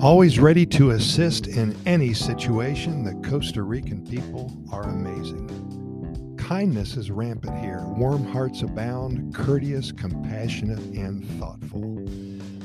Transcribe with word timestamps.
Always 0.00 0.38
ready 0.38 0.64
to 0.66 0.92
assist 0.92 1.48
in 1.48 1.76
any 1.84 2.14
situation, 2.14 3.02
the 3.02 3.14
Costa 3.28 3.64
Rican 3.64 4.06
people 4.06 4.56
are 4.70 4.84
amazing. 4.84 6.36
Kindness 6.38 6.96
is 6.96 7.10
rampant 7.10 7.58
here, 7.58 7.82
warm 7.84 8.24
hearts 8.24 8.62
abound, 8.62 9.34
courteous, 9.34 9.90
compassionate, 9.90 10.78
and 10.96 11.28
thoughtful. 11.40 11.82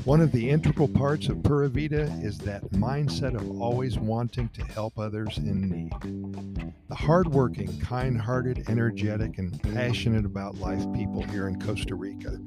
One 0.05 0.19
of 0.19 0.33
the 0.33 0.49
integral 0.49 0.89
parts 0.89 1.29
of 1.29 1.41
Pura 1.43 1.69
Vida 1.69 2.01
is 2.21 2.37
that 2.39 2.69
mindset 2.71 3.35
of 3.35 3.61
always 3.61 3.97
wanting 3.97 4.49
to 4.49 4.61
help 4.65 4.99
others 4.99 5.37
in 5.37 5.69
need. 5.69 6.73
The 6.89 6.95
hardworking, 6.95 7.79
kind 7.79 8.19
hearted, 8.19 8.65
energetic, 8.67 9.37
and 9.37 9.63
passionate 9.73 10.25
about 10.25 10.57
life 10.57 10.85
people 10.91 11.21
here 11.21 11.47
in 11.47 11.57
Costa 11.57 11.95
Rica. 11.95 12.37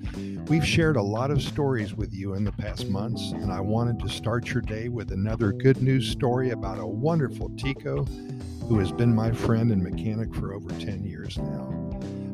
We've 0.49 0.67
shared 0.67 0.97
a 0.97 1.03
lot 1.03 1.31
of 1.31 1.41
stories 1.41 1.95
with 1.95 2.13
you 2.13 2.35
in 2.35 2.45
the 2.45 2.53
past 2.53 2.91
months, 2.91 3.33
and 3.33 3.51
I 3.51 3.61
wanted 3.61 4.01
to 4.01 4.09
start 4.11 4.51
your 4.51 4.61
day 4.61 4.91
with 4.91 5.11
another 5.11 5.53
good 5.53 5.81
news 5.81 6.11
story 6.11 6.51
about 6.51 6.79
a 6.79 6.87
wonderful 6.87 7.49
Tico 7.57 8.05
who 8.69 8.79
has 8.79 8.93
been 8.93 9.15
my 9.15 9.33
friend 9.33 9.73
and 9.73 9.83
mechanic 9.83 10.35
for 10.35 10.53
over 10.53 10.69
10 10.79 11.05
years 11.05 11.39
now. 11.39 11.86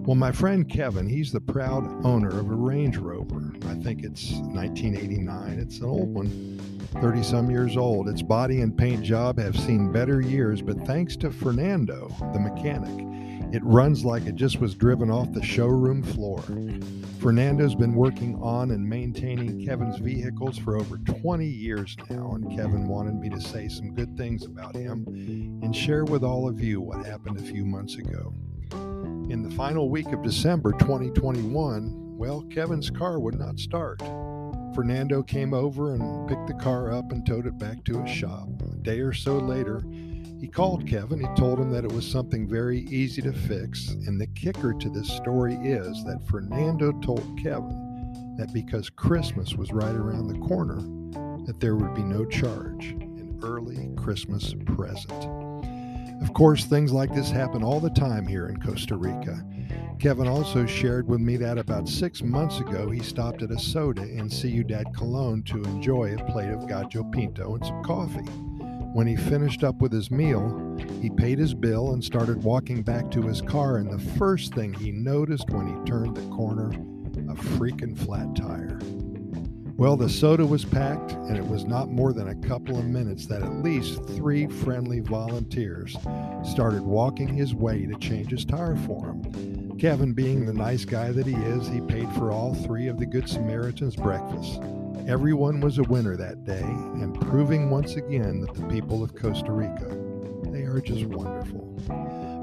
Well, 0.05 0.17
my 0.17 0.33
friend 0.33 0.69
Kevin, 0.69 1.09
he's 1.09 1.31
the 1.31 1.41
proud 1.41 1.85
owner 2.05 2.29
of 2.29 2.51
a 2.51 2.55
Range 2.55 2.97
Rover. 2.97 3.53
I 3.69 3.75
think 3.75 4.03
it's 4.03 4.33
1989. 4.33 5.61
It's 5.61 5.79
an 5.79 5.85
old 5.85 6.13
one, 6.13 6.59
30 7.01 7.23
some 7.23 7.49
years 7.49 7.77
old. 7.77 8.09
Its 8.09 8.21
body 8.21 8.63
and 8.63 8.77
paint 8.77 9.05
job 9.05 9.39
have 9.39 9.57
seen 9.57 9.93
better 9.93 10.21
years, 10.21 10.61
but 10.61 10.85
thanks 10.89 11.15
to 11.19 11.31
Fernando, 11.31 12.13
the 12.33 12.41
mechanic, 12.41 13.55
it 13.55 13.63
runs 13.63 14.05
like 14.05 14.27
it 14.27 14.35
just 14.35 14.59
was 14.61 14.75
driven 14.75 15.09
off 15.09 15.33
the 15.33 15.43
showroom 15.43 16.03
floor. 16.03 16.43
Fernando's 17.21 17.77
been 17.77 17.95
working 17.95 18.37
on 18.43 18.73
and 18.73 18.85
maintaining 18.85 19.65
Kevin's 19.65 20.01
vehicles 20.01 20.59
for 20.59 20.77
over 20.77 20.97
20 20.99 21.47
years 21.47 21.97
now, 22.11 22.33
and 22.33 22.51
Kevin 22.57 22.89
wanted 22.89 23.15
me 23.15 23.29
to 23.31 23.41
say 23.41 23.69
some 23.69 23.95
good 23.95 24.17
things 24.17 24.47
about 24.47 24.75
him 24.75 25.05
and 25.63 25.77
share 25.77 26.05
with 26.05 26.25
all 26.25 26.49
of 26.49 26.61
you 26.61 26.81
what 26.81 27.07
happened 27.07 27.39
a 27.39 27.43
few 27.43 27.65
months 27.65 27.95
ago. 27.95 28.35
In 29.33 29.43
the 29.43 29.57
final 29.57 29.89
week 29.89 30.09
of 30.09 30.21
December 30.21 30.73
2021, 30.73 32.19
well, 32.19 32.43
Kevin's 32.51 32.91
car 32.91 33.19
would 33.19 33.39
not 33.39 33.59
start. 33.59 33.99
Fernando 34.75 35.23
came 35.23 35.55
over 35.55 35.95
and 35.95 36.29
picked 36.29 36.49
the 36.49 36.63
car 36.63 36.93
up 36.93 37.13
and 37.13 37.25
towed 37.25 37.47
it 37.47 37.57
back 37.57 37.83
to 37.85 38.03
his 38.03 38.15
shop. 38.15 38.47
A 38.61 38.77
day 38.83 39.01
or 39.01 39.15
so 39.15 39.39
later, 39.39 39.83
he 40.39 40.47
called 40.47 40.87
Kevin. 40.87 41.19
He 41.19 41.35
told 41.35 41.59
him 41.59 41.71
that 41.71 41.83
it 41.87 41.93
was 41.93 42.07
something 42.07 42.47
very 42.47 42.81
easy 42.91 43.23
to 43.23 43.33
fix. 43.33 43.89
And 44.07 44.21
the 44.21 44.27
kicker 44.27 44.75
to 44.75 44.91
this 44.91 45.09
story 45.09 45.55
is 45.55 46.05
that 46.05 46.29
Fernando 46.29 46.93
told 47.01 47.41
Kevin 47.43 48.37
that 48.37 48.53
because 48.53 48.91
Christmas 48.91 49.55
was 49.55 49.73
right 49.73 49.97
around 49.97 50.29
the 50.29 50.47
corner, 50.47 50.83
that 51.47 51.59
there 51.59 51.77
would 51.77 51.95
be 51.95 52.03
no 52.03 52.27
charge, 52.27 52.89
an 52.89 53.41
early 53.43 53.89
Christmas 53.97 54.55
present. 54.67 55.52
Of 56.21 56.35
course, 56.35 56.65
things 56.65 56.93
like 56.93 57.15
this 57.15 57.31
happen 57.31 57.63
all 57.63 57.81
the 57.81 57.91
time 57.91 58.27
here 58.27 58.49
in 58.49 58.61
Costa 58.61 58.97
Rica. 58.97 59.45
Kevin 59.99 60.27
also 60.27 60.67
shared 60.67 61.09
with 61.09 61.21
me 61.21 61.37
that 61.37 61.59
about 61.59 61.89
six 61.89 62.23
months 62.23 62.59
ago 62.59 62.91
he 62.91 63.01
stopped 63.01 63.43
at 63.43 63.51
a 63.51 63.59
soda 63.59 64.03
in 64.03 64.29
Ciudad 64.29 64.87
Colon 64.97 65.43
to 65.45 65.63
enjoy 65.63 66.15
a 66.15 66.25
plate 66.25 66.51
of 66.51 66.67
gallo 66.67 67.05
pinto 67.13 67.55
and 67.55 67.65
some 67.65 67.83
coffee. 67.85 68.29
When 68.95 69.07
he 69.07 69.17
finished 69.17 69.65
up 69.65 69.81
with 69.81 69.93
his 69.93 70.11
meal, 70.11 70.77
he 71.01 71.09
paid 71.09 71.39
his 71.39 71.55
bill 71.55 71.93
and 71.93 72.05
started 72.05 72.43
walking 72.43 72.83
back 72.83 73.11
to 73.13 73.23
his 73.23 73.41
car, 73.41 73.79
and 73.79 73.91
the 73.91 73.99
first 74.19 74.55
thing 74.55 74.75
he 74.75 74.91
noticed 74.91 75.49
when 75.51 75.67
he 75.67 75.91
turned 75.91 76.17
the 76.17 76.29
corner, 76.35 76.71
a 76.71 77.35
freaking 77.35 77.97
flat 77.97 78.35
tire. 78.37 78.79
Well, 79.83 79.97
the 79.97 80.09
soda 80.09 80.47
was 80.47 80.65
packed, 80.65 81.11
and 81.11 81.37
it 81.37 81.45
was 81.45 81.65
not 81.65 81.91
more 81.91 82.13
than 82.13 82.29
a 82.29 82.49
couple 82.49 82.79
of 82.79 82.85
minutes 82.85 83.27
that 83.27 83.43
at 83.43 83.65
least 83.65 84.05
three 84.11 84.47
friendly 84.47 85.01
volunteers 85.01 85.97
started 86.45 86.83
walking 86.83 87.27
his 87.27 87.53
way 87.53 87.87
to 87.87 87.99
change 87.99 88.31
his 88.31 88.45
tire 88.45 88.77
for 88.77 89.09
him. 89.09 89.77
Kevin, 89.81 90.13
being 90.13 90.47
the 90.47 90.53
nice 90.53 90.85
guy 90.85 91.11
that 91.11 91.27
he 91.27 91.35
is, 91.35 91.67
he 91.67 91.81
paid 91.81 92.09
for 92.13 92.31
all 92.31 92.55
three 92.55 92.87
of 92.87 92.97
the 92.97 93.07
Good 93.07 93.29
Samaritans' 93.29 93.97
breakfasts. 93.97 94.61
Everyone 95.09 95.61
was 95.61 95.79
a 95.79 95.83
winner 95.83 96.17
that 96.17 96.45
day, 96.45 96.63
and 96.63 97.21
proving 97.21 97.69
once 97.69 97.97
again 97.97 98.41
that 98.43 98.55
the 98.55 98.69
people 98.69 99.03
of 99.03 99.17
Costa 99.17 99.51
Rica, 99.51 99.99
they 100.53 100.63
are 100.63 100.81
just 100.81 101.07
wonderful. 101.07 101.77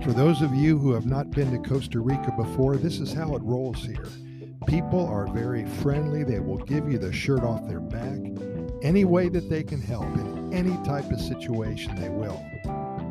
For 0.03 0.12
those 0.12 0.42
of 0.42 0.53
you 0.53 0.78
who 0.78 0.92
have 0.92 1.06
not 1.06 1.31
been 1.31 1.52
to 1.52 1.69
Costa 1.69 2.02
Rica 2.02 2.34
before, 2.36 2.75
this 2.75 3.00
is 3.00 3.13
how 3.13 3.34
it 3.38 3.42
rolls 3.44 3.86
here. 3.86 4.09
People 4.69 5.07
are 5.07 5.25
very 5.25 5.66
friendly. 5.66 6.24
They 6.24 6.40
will 6.40 6.59
give 6.59 6.91
you 6.91 7.00
the 7.00 7.12
shirt 7.12 7.41
off 7.41 7.68
their 7.68 7.80
back. 7.80 8.19
Any 8.84 9.03
way 9.03 9.28
that 9.28 9.50
they 9.50 9.63
can 9.63 9.81
help 9.81 10.06
in 10.16 10.53
any 10.53 10.78
type 10.85 11.09
of 11.09 11.19
situation, 11.19 11.96
they 11.96 12.09
will. 12.09 12.40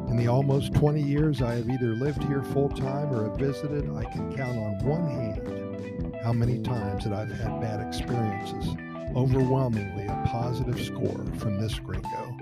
In 0.09 0.17
the 0.17 0.29
almost 0.29 0.73
20 0.75 1.03
years 1.03 1.43
I 1.43 1.57
have 1.57 1.69
either 1.69 1.97
lived 1.97 2.23
here 2.23 2.45
full 2.45 2.69
time 2.69 3.13
or 3.13 3.25
have 3.25 3.41
visited, 3.41 3.93
I 3.97 4.05
can 4.05 4.37
count 4.37 4.57
on 4.57 4.87
one 4.87 5.09
hand 5.09 6.17
how 6.23 6.33
many 6.33 6.61
times 6.61 7.03
that 7.03 7.13
I've 7.13 7.33
had 7.33 7.61
bad 7.61 7.85
experiences. 7.85 8.77
Overwhelmingly 9.17 10.07
a 10.07 10.23
positive 10.29 10.81
score 10.81 11.25
from 11.39 11.61
this 11.61 11.77
gringo. 11.81 12.39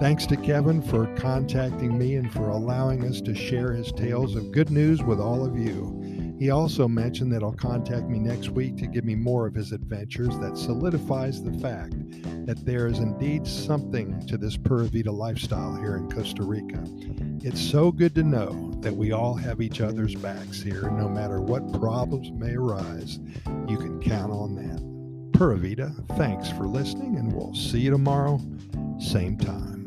Thanks 0.00 0.26
to 0.26 0.36
Kevin 0.36 0.82
for 0.82 1.06
contacting 1.14 1.96
me 1.96 2.16
and 2.16 2.32
for 2.32 2.48
allowing 2.48 3.04
us 3.04 3.20
to 3.20 3.36
share 3.36 3.72
his 3.72 3.92
tales 3.92 4.34
of 4.34 4.50
good 4.50 4.70
news 4.70 5.00
with 5.00 5.20
all 5.20 5.44
of 5.44 5.56
you. 5.56 5.97
He 6.38 6.50
also 6.50 6.86
mentioned 6.86 7.32
that 7.32 7.40
he'll 7.40 7.52
contact 7.52 8.08
me 8.08 8.20
next 8.20 8.50
week 8.50 8.76
to 8.76 8.86
give 8.86 9.04
me 9.04 9.16
more 9.16 9.46
of 9.46 9.54
his 9.54 9.72
adventures 9.72 10.38
that 10.38 10.56
solidifies 10.56 11.42
the 11.42 11.52
fact 11.58 11.94
that 12.46 12.64
there 12.64 12.86
is 12.86 13.00
indeed 13.00 13.46
something 13.46 14.24
to 14.28 14.38
this 14.38 14.56
Pura 14.56 14.84
Vida 14.84 15.10
lifestyle 15.10 15.74
here 15.76 15.96
in 15.96 16.08
Costa 16.10 16.44
Rica. 16.44 16.82
It's 17.42 17.60
so 17.60 17.90
good 17.90 18.14
to 18.14 18.22
know 18.22 18.72
that 18.80 18.94
we 18.94 19.10
all 19.10 19.34
have 19.34 19.60
each 19.60 19.80
other's 19.80 20.14
backs 20.14 20.62
here, 20.62 20.90
no 20.90 21.08
matter 21.08 21.40
what 21.40 21.72
problems 21.72 22.30
may 22.30 22.54
arise. 22.54 23.18
You 23.66 23.76
can 23.76 24.00
count 24.00 24.30
on 24.32 24.54
that. 24.54 25.36
Pura 25.36 25.56
Vida, 25.56 25.92
thanks 26.16 26.50
for 26.50 26.66
listening, 26.66 27.16
and 27.16 27.32
we'll 27.32 27.54
see 27.54 27.80
you 27.80 27.90
tomorrow, 27.90 28.40
same 29.00 29.36
time. 29.38 29.78